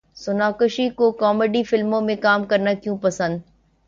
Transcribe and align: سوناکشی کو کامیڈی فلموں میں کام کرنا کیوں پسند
سوناکشی 0.17 0.87
کو 0.97 1.11
کامیڈی 1.13 1.61
فلموں 1.63 2.01
میں 2.01 2.15
کام 2.21 2.43
کرنا 2.45 2.73
کیوں 2.73 2.97
پسند 2.97 3.39